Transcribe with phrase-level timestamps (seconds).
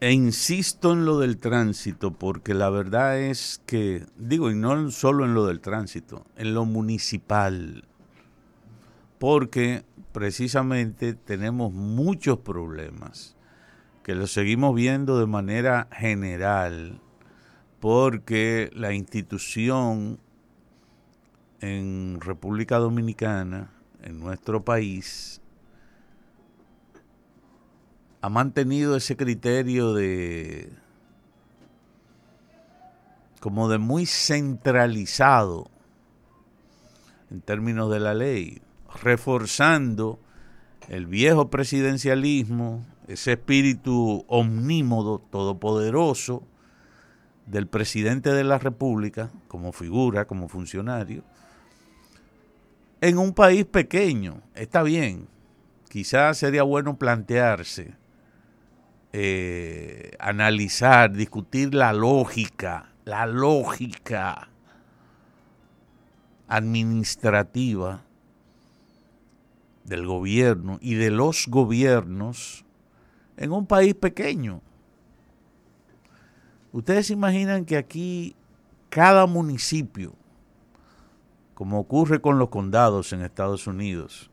[0.00, 5.26] E insisto en lo del tránsito, porque la verdad es que, digo, y no solo
[5.26, 7.84] en lo del tránsito, en lo municipal,
[9.18, 13.36] porque precisamente tenemos muchos problemas
[14.02, 16.98] que los seguimos viendo de manera general,
[17.78, 20.18] porque la institución
[21.60, 23.70] en República Dominicana,
[24.02, 25.42] en nuestro país,
[28.20, 30.70] ha mantenido ese criterio de
[33.40, 35.70] como de muy centralizado
[37.30, 38.60] en términos de la ley,
[39.02, 40.18] reforzando
[40.88, 46.42] el viejo presidencialismo, ese espíritu omnímodo, todopoderoso
[47.46, 51.24] del presidente de la República como figura, como funcionario,
[53.00, 54.42] en un país pequeño.
[54.54, 55.28] Está bien,
[55.88, 57.99] quizás sería bueno plantearse
[59.12, 64.48] eh, analizar, discutir la lógica, la lógica
[66.46, 68.02] administrativa
[69.84, 72.64] del gobierno y de los gobiernos
[73.36, 74.60] en un país pequeño.
[76.72, 78.36] Ustedes imaginan que aquí
[78.90, 80.14] cada municipio,
[81.54, 84.30] como ocurre con los condados en Estados Unidos,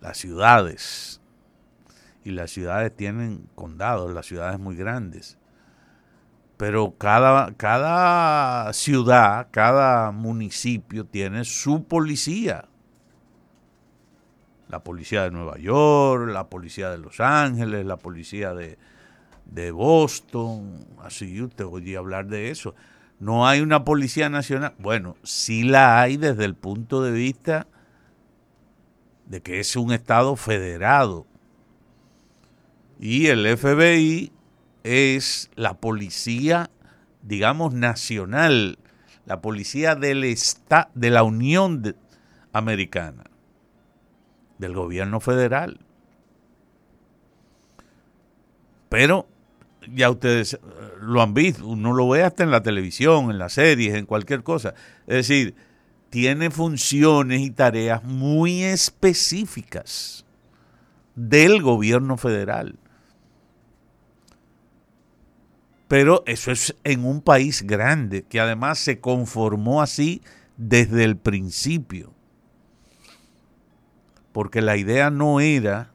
[0.00, 1.20] las ciudades,
[2.28, 5.38] y las ciudades tienen condados, las ciudades muy grandes.
[6.58, 12.66] Pero cada, cada ciudad, cada municipio tiene su policía.
[14.68, 18.76] La policía de Nueva York, la policía de Los Ángeles, la policía de,
[19.46, 20.86] de Boston.
[21.02, 22.74] Así usted oye hablar de eso.
[23.20, 24.74] No hay una policía nacional.
[24.78, 27.66] Bueno, sí la hay desde el punto de vista
[29.24, 31.26] de que es un estado federado
[32.98, 34.32] y el FBI
[34.82, 36.70] es la policía,
[37.22, 38.78] digamos, nacional,
[39.24, 40.36] la policía del
[40.94, 41.96] de la Unión
[42.52, 43.24] Americana,
[44.58, 45.80] del gobierno federal.
[48.88, 49.28] Pero
[49.92, 50.58] ya ustedes eh,
[51.00, 54.42] lo han visto, uno lo ve hasta en la televisión, en las series, en cualquier
[54.42, 54.74] cosa.
[55.06, 55.54] Es decir,
[56.10, 60.24] tiene funciones y tareas muy específicas
[61.14, 62.78] del gobierno federal.
[65.88, 70.22] Pero eso es en un país grande, que además se conformó así
[70.58, 72.12] desde el principio.
[74.32, 75.92] Porque la idea no era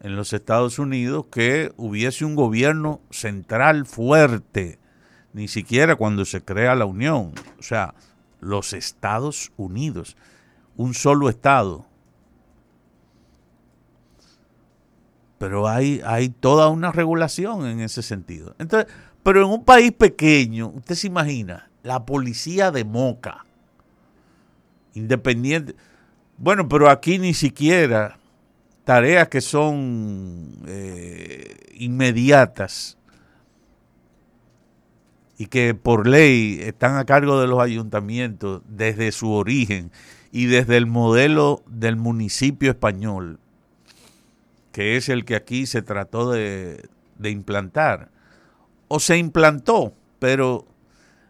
[0.00, 4.78] en los Estados Unidos que hubiese un gobierno central fuerte,
[5.32, 7.32] ni siquiera cuando se crea la Unión.
[7.58, 7.94] O sea,
[8.40, 10.16] los Estados Unidos,
[10.76, 11.89] un solo Estado
[15.40, 18.54] pero hay, hay toda una regulación en ese sentido.
[18.58, 18.92] Entonces,
[19.22, 23.46] pero en un país pequeño, usted se imagina, la policía de Moca,
[24.92, 25.74] independiente.
[26.36, 28.18] Bueno, pero aquí ni siquiera
[28.84, 32.98] tareas que son eh, inmediatas
[35.38, 39.90] y que por ley están a cargo de los ayuntamientos desde su origen
[40.32, 43.40] y desde el modelo del municipio español
[44.72, 46.88] que es el que aquí se trató de,
[47.22, 48.10] implantar.
[48.88, 50.66] O se implantó, pero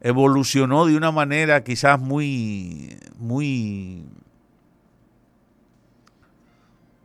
[0.00, 4.04] evolucionó de una manera quizás muy, muy,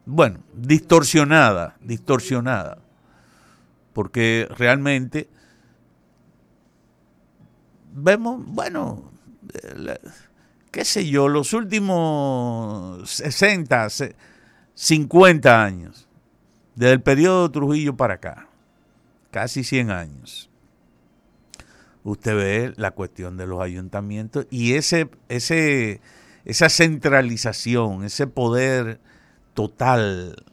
[0.05, 2.79] bueno, distorsionada, distorsionada,
[3.93, 5.29] porque realmente
[7.93, 9.11] vemos, bueno,
[10.71, 13.87] qué sé yo, los últimos 60,
[14.73, 16.07] 50 años,
[16.75, 18.47] desde el periodo de Trujillo para acá,
[19.31, 20.49] casi 100 años,
[22.03, 26.01] usted ve la cuestión de los ayuntamientos y ese, ese,
[26.45, 28.99] esa centralización, ese poder
[29.53, 30.43] total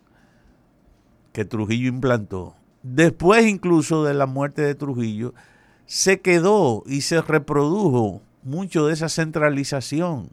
[1.33, 5.35] que Trujillo implantó, después incluso de la muerte de Trujillo,
[5.87, 10.31] se quedó y se reprodujo mucho de esa centralización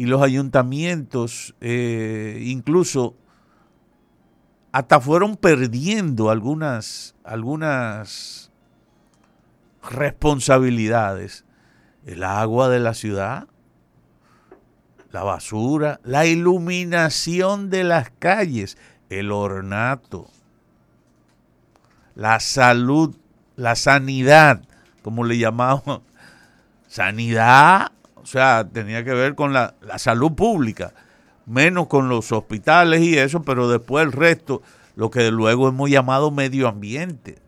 [0.00, 3.18] y los ayuntamientos eh, incluso
[4.72, 8.50] hasta fueron perdiendo algunas, algunas
[9.90, 11.44] responsabilidades.
[12.06, 13.48] El agua de la ciudad,
[15.12, 18.78] la basura, la iluminación de las calles,
[19.10, 20.30] el ornato,
[22.14, 23.16] la salud,
[23.54, 24.62] la sanidad,
[25.02, 26.00] como le llamamos,
[26.88, 27.92] sanidad
[28.30, 30.94] sea, tenía que ver con la, salud pública,
[31.46, 34.62] menos con los hospitales y eso, pero después el resto,
[34.94, 37.38] lo que luego hemos llamado medio ambiente.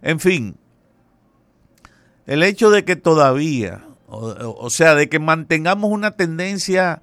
[0.00, 0.56] En fin,
[2.26, 7.02] el hecho de que todavía, o, sea, de que mantengamos una tendencia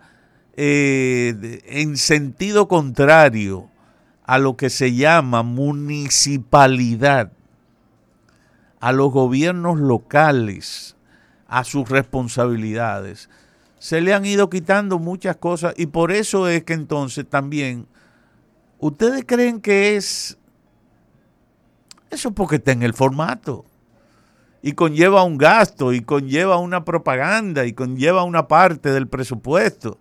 [0.55, 3.69] eh, en sentido contrario
[4.23, 7.31] a lo que se llama municipalidad,
[8.79, 10.95] a los gobiernos locales,
[11.47, 13.29] a sus responsabilidades,
[13.79, 17.87] se le han ido quitando muchas cosas y por eso es que entonces también,
[18.79, 20.37] ¿ustedes creen que es
[22.09, 23.65] eso porque está en el formato?
[24.65, 29.99] y conlleva un gasto y conlleva una propaganda y conlleva una parte del presupuesto.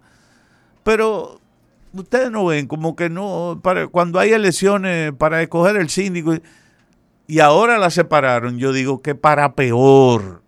[0.82, 1.38] Pero
[1.92, 6.36] ustedes no ven como que no, para, cuando hay elecciones para escoger el síndico
[7.26, 10.40] y ahora la separaron, yo digo que para peor.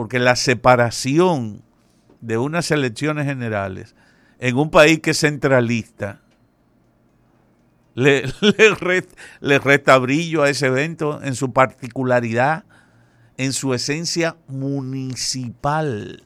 [0.00, 1.60] Porque la separación
[2.22, 3.94] de unas elecciones generales
[4.38, 6.22] en un país que es centralista
[7.94, 8.22] le,
[9.58, 12.64] resta brillo a ese evento en su particularidad,
[13.36, 16.22] en su esencia municipal.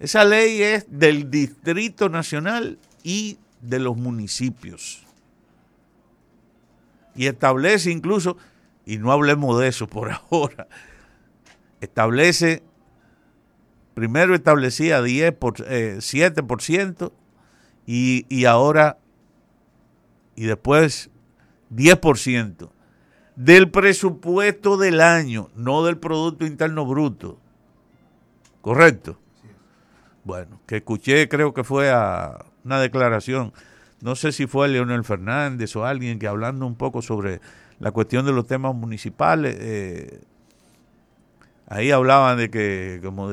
[0.00, 5.06] Esa ley es del Distrito Nacional y de los municipios.
[7.14, 8.36] Y establece incluso,
[8.84, 10.66] y no hablemos de eso por ahora,
[11.82, 12.62] establece,
[13.94, 17.12] primero establecía 10 por, 7% eh,
[17.86, 18.98] y, y ahora
[20.34, 21.10] y después
[21.74, 22.70] 10%
[23.36, 27.38] del presupuesto del año, no del Producto Interno Bruto.
[28.60, 29.18] ¿Correcto?
[30.24, 33.52] Bueno, que escuché, creo que fue a una declaración,
[34.00, 37.40] no sé si fue Leonel Fernández o alguien que hablando un poco sobre
[37.80, 40.20] la cuestión de los temas municipales, eh,
[41.72, 43.30] ahí hablaban de que, como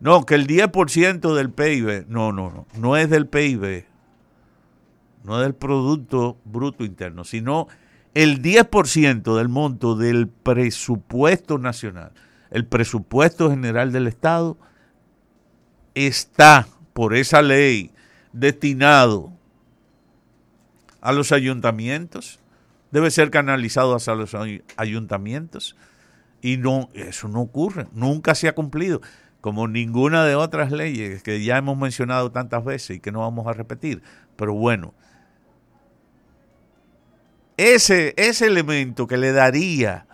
[0.00, 3.84] no, que el 10% del PIB, no, no, no, no es del PIB,
[5.22, 7.68] no del Producto Bruto Interno, sino
[8.14, 12.12] el 10% del monto del presupuesto nacional,
[12.50, 14.56] el presupuesto general del Estado,
[15.94, 17.90] está por esa ley
[18.32, 19.30] destinado
[21.02, 22.40] a los ayuntamientos,
[22.90, 24.34] debe ser canalizado hacia los
[24.78, 25.76] ayuntamientos
[26.44, 29.00] y no eso no ocurre, nunca se ha cumplido,
[29.40, 33.46] como ninguna de otras leyes que ya hemos mencionado tantas veces y que no vamos
[33.46, 34.02] a repetir,
[34.36, 34.92] pero bueno,
[37.56, 40.06] ese, ese elemento que le daría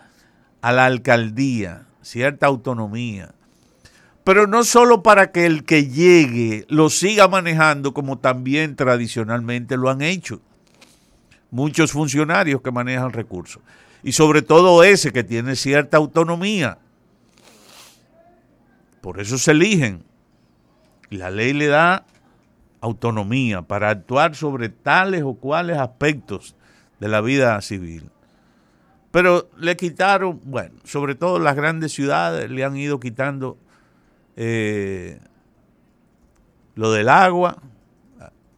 [0.61, 3.33] a la alcaldía cierta autonomía,
[4.23, 9.89] pero no solo para que el que llegue lo siga manejando como también tradicionalmente lo
[9.89, 10.39] han hecho
[11.49, 13.61] muchos funcionarios que manejan recursos,
[14.03, 16.77] y sobre todo ese que tiene cierta autonomía.
[19.01, 20.03] Por eso se eligen.
[21.09, 22.05] La ley le da
[22.79, 26.55] autonomía para actuar sobre tales o cuales aspectos
[26.99, 28.09] de la vida civil.
[29.11, 33.57] Pero le quitaron, bueno, sobre todo las grandes ciudades le han ido quitando
[34.37, 35.19] eh,
[36.75, 37.57] lo del agua,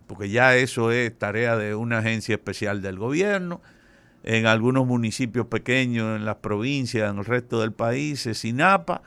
[0.08, 3.62] porque ya eso es tarea de una agencia especial del gobierno.
[4.24, 9.01] En algunos municipios pequeños, en las provincias, en el resto del país, es INAPA.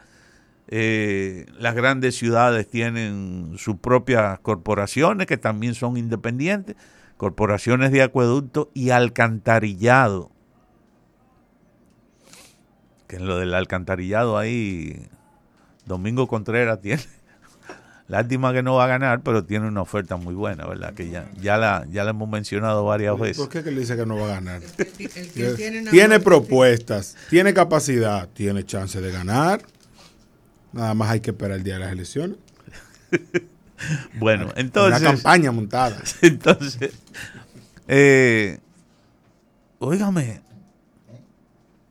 [0.68, 6.76] Eh, las grandes ciudades tienen sus propias corporaciones que también son independientes
[7.16, 10.30] corporaciones de acueducto y alcantarillado.
[13.06, 15.08] Que en lo del alcantarillado ahí,
[15.85, 17.02] Domingo Contreras tiene.
[18.08, 20.94] Lástima que no va a ganar, pero tiene una oferta muy buena, ¿verdad?
[20.94, 23.38] Que ya, ya, la, ya la hemos mencionado varias veces.
[23.38, 24.62] ¿Por qué que le dice que no va a ganar?
[25.90, 29.60] tiene propuestas, tiene capacidad, tiene chance de ganar.
[30.72, 32.36] Nada más hay que esperar el día de las elecciones.
[34.18, 35.00] Bueno, entonces.
[35.00, 36.02] Una campaña montada.
[36.22, 36.94] Entonces,
[37.86, 38.58] eh,
[39.78, 40.40] óigame,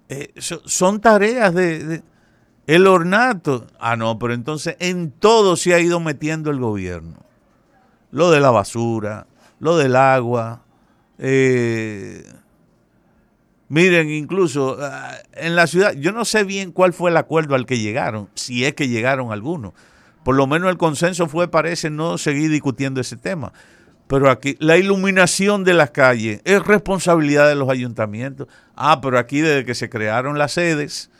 [0.09, 2.01] eh, son tareas de,
[2.67, 3.67] El ornato.
[3.79, 7.17] Ah, no, pero entonces en todo se ha ido metiendo el gobierno.
[8.11, 9.27] Lo de la basura,
[9.59, 10.63] lo del agua.
[11.17, 12.23] Eh,
[13.69, 17.65] miren, incluso ah, en la ciudad, yo no sé bien cuál fue el acuerdo al
[17.65, 19.73] que llegaron, si es que llegaron algunos
[20.25, 23.53] por lo menos el consenso fue, parece, no seguir discutiendo ese tema.
[24.07, 28.47] Pero aquí, la iluminación de las calles es responsabilidad de los ayuntamientos.
[28.75, 31.11] Ah, pero aquí desde que se crearon las sedes,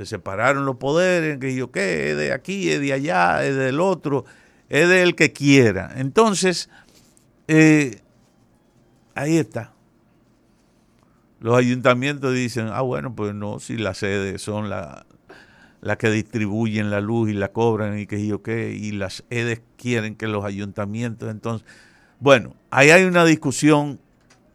[0.00, 3.80] se separaron los poderes, que yo qué, es de aquí, es de allá, es del
[3.80, 4.24] otro,
[4.70, 5.92] es del que quiera.
[5.96, 6.70] Entonces,
[7.48, 8.00] eh,
[9.14, 9.74] ahí está.
[11.40, 15.04] Los ayuntamientos dicen, ah, bueno, pues no, si las sedes son las
[15.82, 19.60] la que distribuyen la luz y la cobran y que yo qué, y las sedes
[19.76, 21.66] quieren que los ayuntamientos, entonces
[22.18, 23.98] bueno, ahí hay una discusión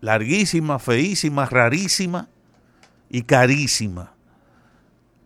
[0.01, 2.29] larguísima, feísima, rarísima
[3.09, 4.14] y carísima.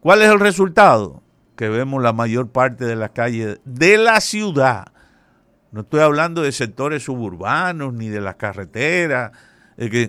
[0.02, 1.22] ¿Cuál es el resultado?
[1.56, 4.92] Que vemos la mayor parte de las calles de la ciudad.
[5.72, 9.32] No estoy hablando de sectores suburbanos ni de las carreteras.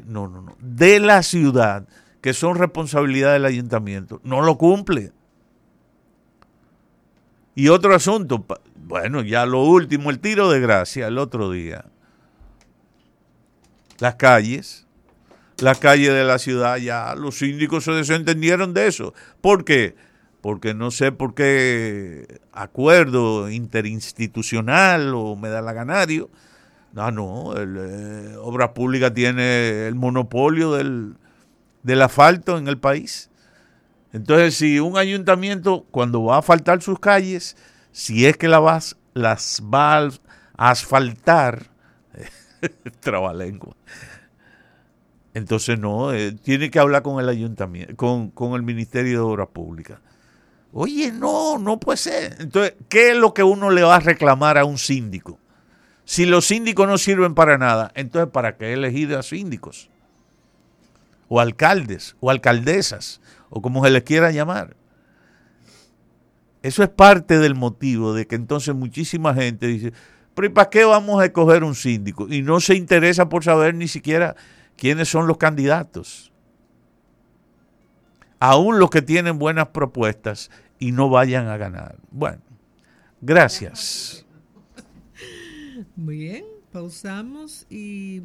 [0.06, 0.56] no, no, no.
[0.60, 1.86] De la ciudad,
[2.20, 4.20] que son responsabilidad del ayuntamiento.
[4.24, 5.12] No lo cumple.
[7.54, 11.84] Y otro asunto, bueno, ya lo último, el tiro de gracia el otro día
[14.00, 14.86] las calles,
[15.62, 19.14] las calles de la ciudad, ya los síndicos se desentendieron de eso.
[19.40, 19.94] ¿Por qué?
[20.40, 26.30] Porque no sé por qué acuerdo interinstitucional o me da la ganario.
[26.92, 31.14] No, no, el, eh, Obras Públicas tiene el monopolio del,
[31.82, 33.30] del asfalto en el país.
[34.12, 37.56] Entonces, si un ayuntamiento, cuando va a asfaltar sus calles,
[37.92, 40.10] si es que la vas, las va a
[40.70, 41.70] asfaltar,
[43.00, 43.76] Trabalengua.
[45.34, 49.48] Entonces no, eh, tiene que hablar con el ayuntamiento, con, con el Ministerio de Obras
[49.48, 49.98] Públicas.
[50.72, 52.36] Oye, no, no puede ser.
[52.40, 55.38] Entonces, ¿qué es lo que uno le va a reclamar a un síndico?
[56.04, 59.90] Si los síndicos no sirven para nada, entonces ¿para qué elegir a síndicos?
[61.28, 64.76] O alcaldes, o alcaldesas, o como se les quiera llamar.
[66.62, 69.92] Eso es parte del motivo de que entonces muchísima gente dice,
[70.34, 72.26] pero ¿y para qué vamos a escoger un síndico?
[72.28, 74.36] Y no se interesa por saber ni siquiera
[74.80, 76.32] quiénes son los candidatos.
[78.40, 81.98] Aún los que tienen buenas propuestas y no vayan a ganar.
[82.10, 82.40] Bueno,
[83.20, 84.24] gracias.
[85.96, 88.18] Muy bien, pausamos y